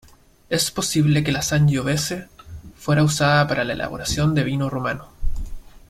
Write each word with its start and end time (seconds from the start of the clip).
Es 0.49 0.71
posible 0.71 1.23
que 1.23 1.31
la 1.31 1.43
sangiovese 1.43 2.27
fuera 2.75 3.03
usada 3.03 3.47
para 3.47 3.63
la 3.63 3.73
elaboración 3.73 4.33
del 4.33 4.45
vino 4.45 4.67
romano. 4.67 5.09